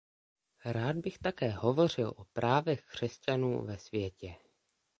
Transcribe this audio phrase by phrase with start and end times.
[0.65, 4.35] Rád bych také hovořil o právech křesťanů ve světě.